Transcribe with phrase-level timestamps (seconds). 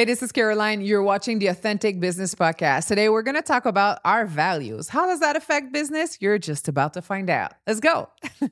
[0.00, 0.80] Hey, this is Caroline.
[0.80, 2.88] You're watching the Authentic Business Podcast.
[2.88, 4.88] Today, we're going to talk about our values.
[4.88, 6.16] How does that affect business?
[6.22, 7.52] You're just about to find out.
[7.66, 8.08] Let's go.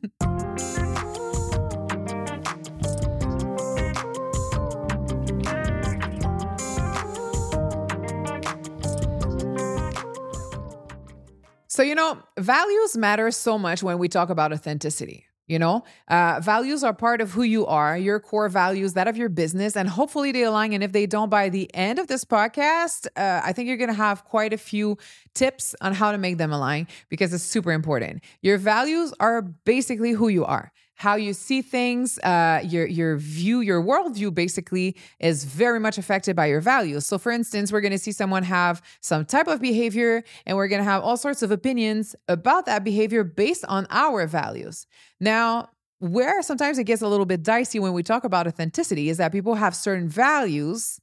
[11.67, 15.28] so, you know, values matter so much when we talk about authenticity.
[15.49, 19.17] You know, uh, values are part of who you are, your core values, that of
[19.17, 20.75] your business, and hopefully they align.
[20.75, 23.89] And if they don't, by the end of this podcast, uh, I think you're going
[23.89, 24.99] to have quite a few
[25.35, 28.23] tips on how to make them align because it's super important.
[28.43, 33.61] Your values are basically who you are how you see things, uh, your your view,
[33.61, 37.07] your worldview basically is very much affected by your values.
[37.07, 40.67] So, for instance, we're going to see someone have some type of behavior, and we're
[40.67, 44.89] going to have all sorts of opinions about that behavior based on our values.
[45.21, 49.19] Now, where sometimes it gets a little bit dicey when we talk about authenticity is
[49.19, 51.01] that people have certain values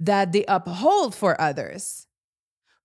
[0.00, 2.07] that they uphold for others.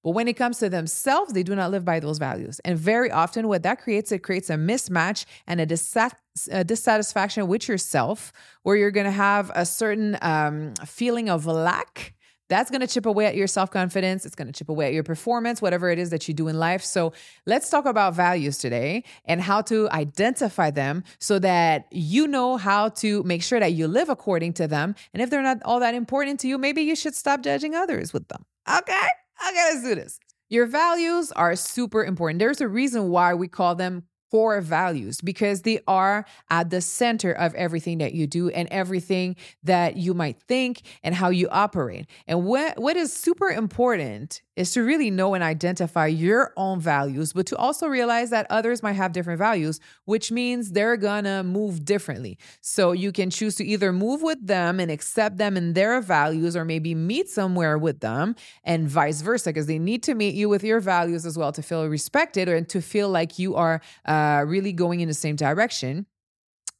[0.03, 2.59] But when it comes to themselves, they do not live by those values.
[2.65, 6.11] And very often, what that creates, it creates a mismatch and a,
[6.51, 12.13] a dissatisfaction with yourself, where you're going to have a certain um, feeling of lack.
[12.49, 14.25] That's going to chip away at your self confidence.
[14.25, 16.59] It's going to chip away at your performance, whatever it is that you do in
[16.59, 16.83] life.
[16.83, 17.13] So,
[17.45, 22.89] let's talk about values today and how to identify them so that you know how
[22.89, 24.95] to make sure that you live according to them.
[25.13, 28.11] And if they're not all that important to you, maybe you should stop judging others
[28.11, 28.45] with them.
[28.69, 29.07] Okay?
[29.47, 30.19] Okay, let's do this.
[30.49, 32.39] Your values are super important.
[32.39, 37.31] There's a reason why we call them core values because they are at the center
[37.31, 42.07] of everything that you do and everything that you might think and how you operate.
[42.25, 47.33] And what, what is super important is to really know and identify your own values,
[47.33, 51.83] but to also realize that others might have different values, which means they're gonna move
[51.85, 52.37] differently.
[52.61, 56.55] So you can choose to either move with them and accept them in their values,
[56.55, 60.49] or maybe meet somewhere with them, and vice versa, because they need to meet you
[60.49, 64.43] with your values as well to feel respected or to feel like you are uh,
[64.47, 66.05] really going in the same direction.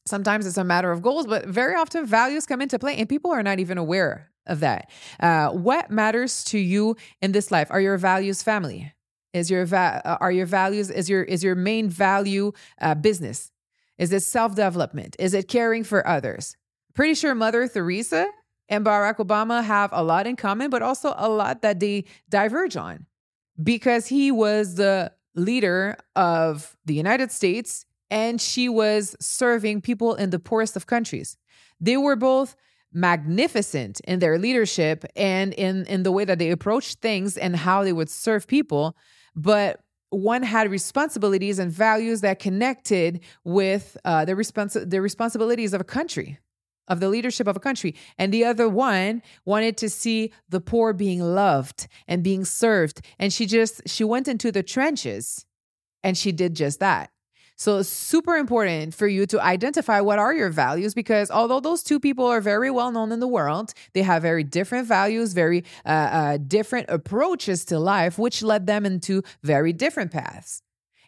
[0.06, 3.32] Sometimes it's a matter of goals, but very often values come into play and people
[3.32, 4.90] are not even aware of that.
[5.20, 7.68] Uh, what matters to you in this life?
[7.72, 8.94] Are your values family?
[9.34, 13.52] Is your va- uh, are your values is your is your main value uh, business?
[13.98, 15.16] Is it self development?
[15.20, 16.56] Is it caring for others?
[16.94, 18.28] Pretty sure Mother Teresa
[18.70, 22.78] and Barack Obama have a lot in common, but also a lot that they diverge
[22.78, 23.08] on,
[23.62, 30.30] because he was the leader of the United States and she was serving people in
[30.30, 31.36] the poorest of countries.
[31.82, 32.56] They were both
[32.94, 37.84] magnificent in their leadership and in in the way that they approached things and how
[37.84, 38.96] they would serve people.
[39.36, 45.82] But one had responsibilities and values that connected with uh, the, respons- the responsibilities of
[45.82, 46.38] a country
[46.88, 47.96] of the leadership of a country.
[48.18, 53.02] And the other one wanted to see the poor being loved and being served.
[53.18, 55.46] And she just she went into the trenches
[56.04, 57.13] and she did just that
[57.56, 62.00] so super important for you to identify what are your values because although those two
[62.00, 65.90] people are very well known in the world, they have very different values, very uh,
[65.90, 70.62] uh, different approaches to life, which led them into very different paths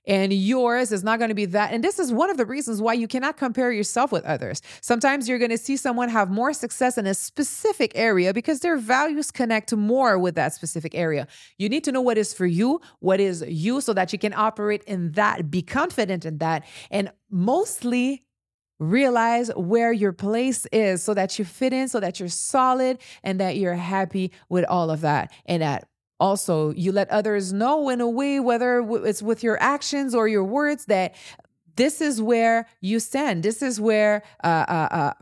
[0.08, 1.74] and yours is not going to be that.
[1.74, 4.62] And this is one of the reasons why you cannot compare yourself with others.
[4.82, 8.78] Sometimes you're going to see someone have more success in a specific area because their
[8.78, 11.28] values connect more with that specific area.
[11.58, 14.34] You need to know what is for you, what is you, so that you can
[14.34, 18.22] operate in that, be confident in that, and mostly
[18.80, 23.40] realize where your place is so that you fit in, so that you're solid, and
[23.40, 25.32] that you're happy with all of that.
[25.46, 25.88] And that
[26.20, 30.44] also, you let others know in a way, whether it's with your actions or your
[30.44, 31.16] words, that
[31.76, 33.44] this is where you stand.
[33.44, 35.14] This is where uh, uh, uh,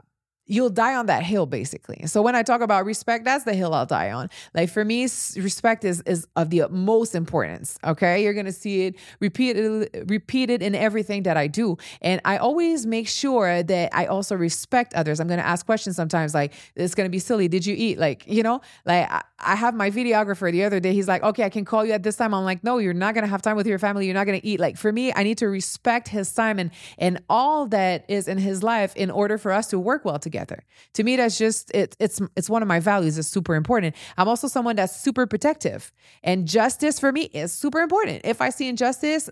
[0.46, 2.06] you'll die on that hill basically.
[2.06, 4.30] So when i talk about respect that's the hill i'll die on.
[4.54, 8.24] Like for me respect is is of the utmost importance okay?
[8.24, 11.78] You're gonna see it repeated repeated in everything that i do.
[12.02, 15.20] And i always make sure that i also respect others.
[15.20, 17.48] I'm gonna ask questions sometimes like it's gonna be silly.
[17.48, 17.98] Did you eat?
[17.98, 18.62] Like you know?
[18.86, 21.86] Like I, I have my videographer the other day he's like okay i can call
[21.86, 22.34] you at this time.
[22.34, 24.06] I'm like no you're not gonna have time with your family.
[24.06, 24.60] You're not gonna eat.
[24.60, 28.38] Like for me i need to respect his time and and all that is in
[28.38, 30.64] his life in order for us to work well together together.
[30.94, 33.18] To me, that's just it, it's it's one of my values.
[33.18, 33.96] It's super important.
[34.18, 35.92] I'm also someone that's super protective,
[36.24, 38.22] and justice for me is super important.
[38.24, 39.30] If I see injustice,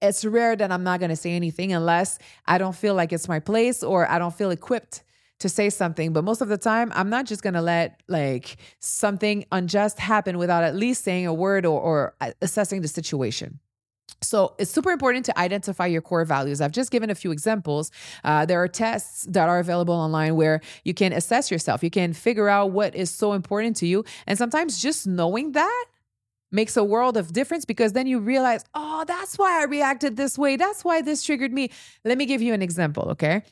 [0.00, 3.28] it's rare that I'm not going to say anything unless I don't feel like it's
[3.28, 5.02] my place or I don't feel equipped
[5.40, 6.12] to say something.
[6.12, 10.38] But most of the time, I'm not just going to let like something unjust happen
[10.38, 13.58] without at least saying a word or, or uh, assessing the situation.
[14.20, 16.60] So it's super important to identify your core values.
[16.60, 17.90] I've just given a few examples.
[18.24, 21.82] Uh, there are tests that are available online where you can assess yourself.
[21.82, 24.04] You can figure out what is so important to you.
[24.26, 25.84] And sometimes just knowing that
[26.52, 30.36] makes a world of difference because then you realize, oh, that's why I reacted this
[30.36, 30.56] way.
[30.56, 31.70] That's why this triggered me.
[32.04, 33.42] Let me give you an example, okay?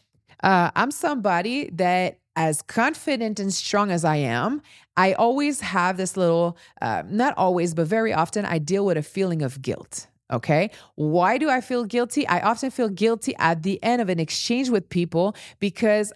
[0.43, 4.63] Uh, I'm somebody that, as confident and strong as I am,
[4.97, 9.03] I always have this little, uh, not always, but very often, I deal with a
[9.03, 10.07] feeling of guilt.
[10.31, 10.71] Okay.
[10.95, 12.27] Why do I feel guilty?
[12.27, 16.13] I often feel guilty at the end of an exchange with people because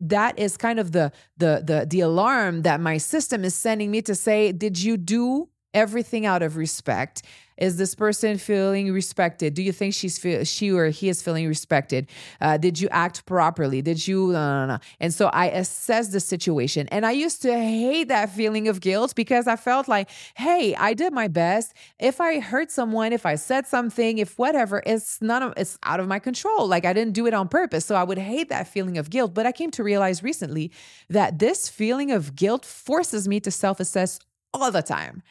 [0.00, 4.02] that is kind of the the the the alarm that my system is sending me
[4.02, 7.22] to say, did you do everything out of respect.
[7.58, 9.54] Is this person feeling respected?
[9.54, 12.08] Do you think she's feel, she or he is feeling respected?
[12.40, 13.82] Uh, did you act properly?
[13.82, 14.32] Did you?
[14.32, 14.78] No, no, no.
[14.98, 19.14] And so I assess the situation, and I used to hate that feeling of guilt
[19.14, 21.74] because I felt like, hey, I did my best.
[22.00, 26.08] If I hurt someone, if I said something, if whatever, it's of it's out of
[26.08, 26.66] my control.
[26.66, 29.34] Like I didn't do it on purpose, so I would hate that feeling of guilt.
[29.34, 30.72] But I came to realize recently
[31.10, 34.18] that this feeling of guilt forces me to self assess
[34.54, 35.22] all the time.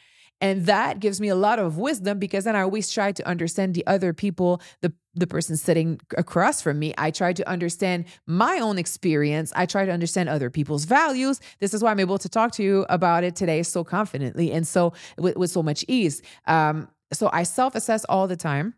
[0.42, 3.74] And that gives me a lot of wisdom because then I always try to understand
[3.74, 6.94] the other people, the the person sitting across from me.
[6.96, 9.52] I try to understand my own experience.
[9.54, 11.38] I try to understand other people's values.
[11.60, 14.66] This is why I'm able to talk to you about it today so confidently and
[14.66, 16.22] so with, with so much ease.
[16.46, 18.74] Um, so I self-assess all the time.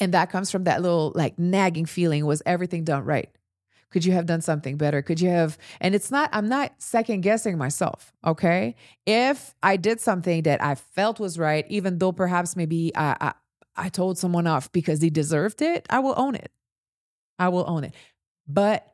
[0.00, 3.30] And that comes from that little like nagging feeling was everything done right?
[3.96, 5.00] Could you have done something better?
[5.00, 5.56] Could you have?
[5.80, 8.12] And it's not, I'm not second guessing myself.
[8.26, 8.74] Okay.
[9.06, 13.32] If I did something that I felt was right, even though perhaps maybe I, I,
[13.74, 16.52] I told someone off because they deserved it, I will own it.
[17.38, 17.94] I will own it.
[18.46, 18.86] But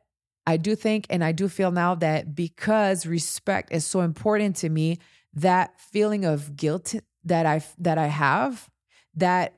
[0.47, 4.69] I do think and I do feel now that because respect is so important to
[4.69, 4.99] me,
[5.33, 6.95] that feeling of guilt
[7.25, 8.69] that I that I have
[9.15, 9.55] that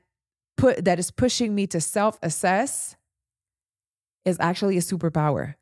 [0.56, 2.96] put that is pushing me to self-assess
[4.26, 5.54] is actually a superpower.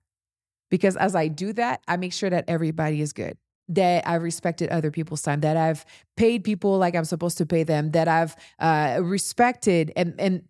[0.70, 3.36] Because as I do that, I make sure that everybody is good,
[3.68, 5.84] that I've respected other people's time, that I've
[6.16, 10.42] paid people like I'm supposed to pay them, that I've uh, respected and, and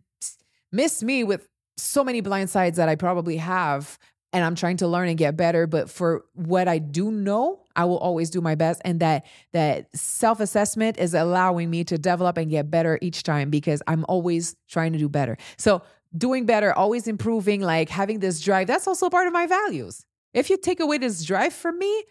[0.72, 1.46] missed me with
[1.76, 3.98] so many blind sides that I probably have.
[4.32, 5.68] And I'm trying to learn and get better.
[5.68, 8.82] But for what I do know, I will always do my best.
[8.84, 13.80] And that that self-assessment is allowing me to develop and get better each time because
[13.86, 15.36] I'm always trying to do better.
[15.56, 15.82] So
[16.16, 20.04] doing better, always improving, like having this drive, that's also part of my values.
[20.32, 22.04] If you take away this drive from me,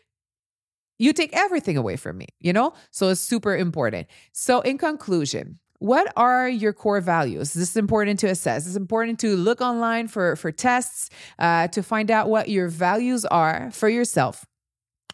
[1.00, 2.74] you take everything away from me, you know?
[2.92, 4.08] So it's super important.
[4.32, 7.54] So, in conclusion, what are your core values?
[7.54, 8.66] This is important to assess.
[8.66, 11.10] It's important to look online for, for tests
[11.40, 14.46] uh, to find out what your values are for yourself,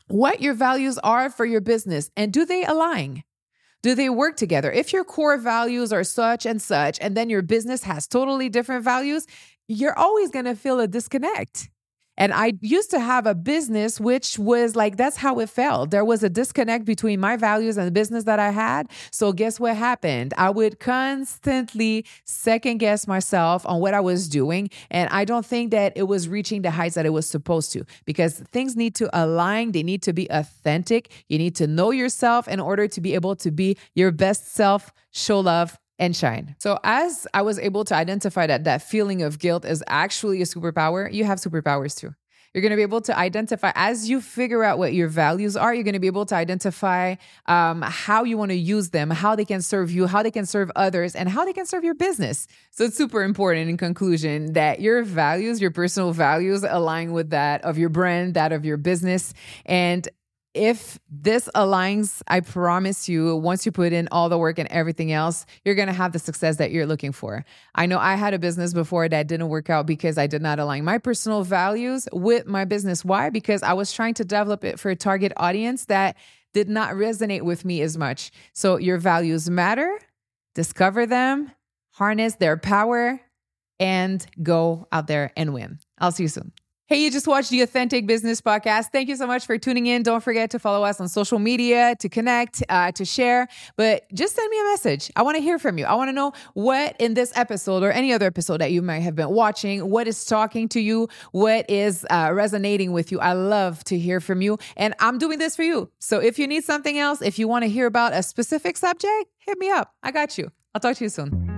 [0.07, 3.23] what your values are for your business, and do they align?
[3.81, 4.71] Do they work together?
[4.71, 8.83] If your core values are such and such, and then your business has totally different
[8.83, 9.25] values,
[9.67, 11.69] you're always going to feel a disconnect.
[12.19, 15.89] And I used to have a business which was like, that's how it felt.
[15.89, 18.91] There was a disconnect between my values and the business that I had.
[19.11, 20.33] So, guess what happened?
[20.37, 24.69] I would constantly second guess myself on what I was doing.
[24.91, 27.85] And I don't think that it was reaching the heights that it was supposed to
[28.05, 31.23] because things need to align, they need to be authentic.
[31.29, 34.91] You need to know yourself in order to be able to be your best self,
[35.11, 36.55] show love, and shine.
[36.57, 40.45] So, as I was able to identify that that feeling of guilt is actually a
[40.45, 42.15] superpower, you have superpowers too.
[42.53, 45.71] You're going to be able to identify as you figure out what your values are.
[45.73, 49.35] You're going to be able to identify um, how you want to use them, how
[49.35, 51.93] they can serve you, how they can serve others, and how they can serve your
[51.93, 52.47] business.
[52.71, 57.61] So it's super important in conclusion that your values, your personal values, align with that
[57.63, 59.33] of your brand, that of your business,
[59.67, 60.07] and
[60.53, 65.11] if this aligns, I promise you, once you put in all the work and everything
[65.11, 67.45] else, you're going to have the success that you're looking for.
[67.75, 70.57] I know I had a business before that didn't work out because I did not
[70.59, 73.05] align my personal values with my business.
[73.05, 73.29] Why?
[73.29, 76.17] Because I was trying to develop it for a target audience that
[76.53, 78.31] did not resonate with me as much.
[78.53, 79.99] So your values matter,
[80.55, 81.51] discover them,
[81.91, 83.21] harness their power,
[83.79, 85.79] and go out there and win.
[85.99, 86.51] I'll see you soon.
[86.89, 88.85] Hey, you just watched the Authentic Business Podcast.
[88.85, 90.01] Thank you so much for tuning in.
[90.01, 94.35] Don't forget to follow us on social media, to connect, uh, to share, but just
[94.35, 95.11] send me a message.
[95.15, 95.85] I want to hear from you.
[95.85, 99.01] I want to know what in this episode or any other episode that you might
[99.01, 103.19] have been watching, what is talking to you, what is uh, resonating with you.
[103.19, 105.91] I love to hear from you, and I'm doing this for you.
[105.99, 109.27] So if you need something else, if you want to hear about a specific subject,
[109.37, 109.93] hit me up.
[110.01, 110.51] I got you.
[110.73, 111.48] I'll talk to you soon.